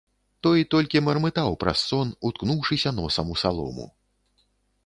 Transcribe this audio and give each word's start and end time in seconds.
Той 0.45 0.63
толькі 0.73 1.03
мармытаў 1.07 1.59
праз 1.63 1.83
сон, 1.89 2.07
уткнуўшыся 2.31 2.97
носам 3.01 3.25
у 3.37 3.39
салому. 3.43 3.85